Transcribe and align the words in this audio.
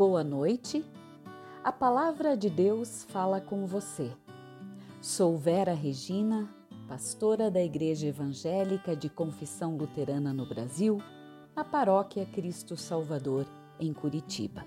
Boa 0.00 0.24
noite. 0.24 0.82
A 1.62 1.70
palavra 1.70 2.34
de 2.34 2.48
Deus 2.48 3.04
fala 3.10 3.38
com 3.38 3.66
você. 3.66 4.10
Sou 4.98 5.36
Vera 5.36 5.74
Regina, 5.74 6.48
pastora 6.88 7.50
da 7.50 7.62
Igreja 7.62 8.06
Evangélica 8.06 8.96
de 8.96 9.10
Confissão 9.10 9.76
Luterana 9.76 10.32
no 10.32 10.48
Brasil, 10.48 11.02
na 11.54 11.64
Paróquia 11.64 12.24
Cristo 12.24 12.78
Salvador, 12.78 13.46
em 13.78 13.92
Curitiba. 13.92 14.64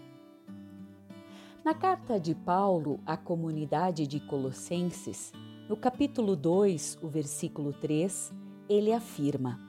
Na 1.65 1.73
carta 1.73 2.19
de 2.19 2.35
Paulo 2.35 2.99
à 3.03 3.17
comunidade 3.17 4.05
de 4.05 4.19
Colossenses, 4.19 5.33
no 5.67 5.75
capítulo 5.75 6.35
2, 6.35 6.99
o 7.01 7.07
versículo 7.07 7.73
3, 7.73 8.31
ele 8.69 8.93
afirma: 8.93 9.59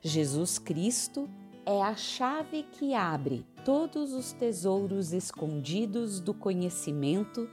Jesus 0.00 0.60
Cristo 0.60 1.28
é 1.66 1.82
a 1.82 1.94
chave 1.94 2.62
que 2.62 2.94
abre 2.94 3.44
todos 3.64 4.12
os 4.12 4.32
tesouros 4.32 5.12
escondidos 5.12 6.20
do 6.20 6.32
conhecimento 6.32 7.48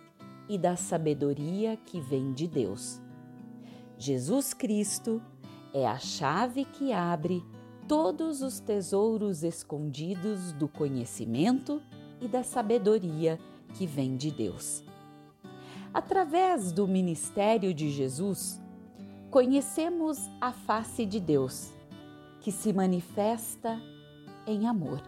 e 0.47 0.57
da 0.57 0.75
sabedoria 0.75 1.77
que 1.77 1.99
vem 1.99 2.31
de 2.31 2.47
Deus. 2.47 3.01
Jesus 3.97 4.53
Cristo 4.53 5.21
é 5.73 5.85
a 5.85 5.97
chave 5.97 6.65
que 6.65 6.93
abre 6.93 7.43
todos 7.87 8.41
os 8.41 8.59
tesouros 8.59 9.43
escondidos 9.43 10.51
do 10.53 10.67
conhecimento 10.67 11.81
e 12.21 12.27
da 12.27 12.43
sabedoria 12.43 13.39
que 13.73 13.85
vem 13.85 14.15
de 14.15 14.31
Deus. 14.31 14.83
Através 15.93 16.71
do 16.71 16.87
ministério 16.87 17.73
de 17.73 17.89
Jesus, 17.89 18.61
conhecemos 19.29 20.29
a 20.39 20.51
face 20.51 21.05
de 21.05 21.19
Deus, 21.19 21.71
que 22.39 22.51
se 22.51 22.71
manifesta 22.71 23.81
em 24.47 24.65
amor. 24.65 25.01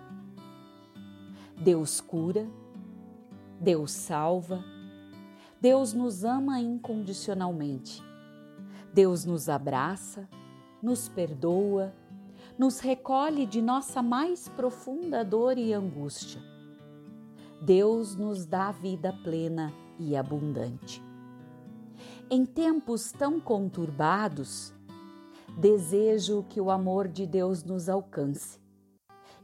Deus 1.55 2.01
cura, 2.01 2.47
Deus 3.59 3.91
salva, 3.91 4.63
Deus 5.59 5.93
nos 5.93 6.23
ama 6.23 6.59
incondicionalmente. 6.59 8.03
Deus 8.93 9.23
nos 9.23 9.49
abraça, 9.49 10.27
nos 10.81 11.07
perdoa, 11.07 11.93
nos 12.57 12.79
recolhe 12.79 13.45
de 13.45 13.61
nossa 13.61 14.01
mais 14.01 14.49
profunda 14.49 15.23
dor 15.23 15.57
e 15.57 15.73
angústia. 15.73 16.41
Deus 17.61 18.15
nos 18.15 18.45
dá 18.45 18.71
vida 18.71 19.13
plena 19.23 19.71
e 19.97 20.15
abundante. 20.15 21.03
Em 22.29 22.45
tempos 22.45 23.11
tão 23.11 23.39
conturbados, 23.39 24.73
desejo 25.57 26.45
que 26.47 26.61
o 26.61 26.71
amor 26.71 27.07
de 27.07 27.25
Deus 27.25 27.63
nos 27.63 27.89
alcance 27.89 28.59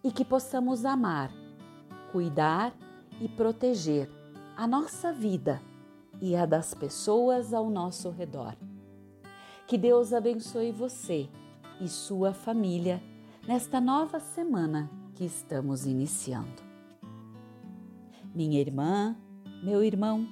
e 0.05 0.11
que 0.11 0.23
possamos 0.23 0.85
amar, 0.85 1.31
cuidar 2.11 2.71
e 3.19 3.27
proteger 3.27 4.07
a 4.55 4.67
nossa 4.67 5.11
vida 5.11 5.59
e 6.21 6.35
a 6.35 6.45
das 6.45 6.75
pessoas 6.75 7.55
ao 7.55 7.71
nosso 7.71 8.11
redor. 8.11 8.55
Que 9.65 9.79
Deus 9.79 10.13
abençoe 10.13 10.71
você 10.71 11.27
e 11.81 11.89
sua 11.89 12.35
família 12.35 13.01
nesta 13.47 13.81
nova 13.81 14.19
semana 14.19 14.91
que 15.15 15.25
estamos 15.25 15.87
iniciando. 15.87 16.63
Minha 18.33 18.61
irmã, 18.61 19.15
meu 19.63 19.83
irmão, 19.83 20.27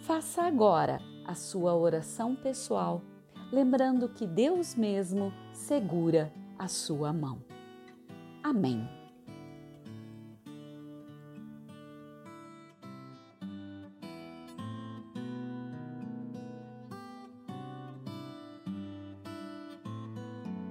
faça 0.00 0.44
agora 0.44 0.98
a 1.26 1.34
sua 1.34 1.74
oração 1.74 2.34
pessoal, 2.34 3.02
lembrando 3.52 4.08
que 4.08 4.26
Deus 4.26 4.74
mesmo 4.74 5.30
segura 5.52 6.32
a 6.58 6.68
sua 6.68 7.12
mão. 7.12 7.42
Amém. 8.42 8.99